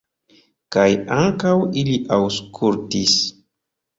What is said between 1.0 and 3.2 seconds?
ankaŭ ili aŭskultis.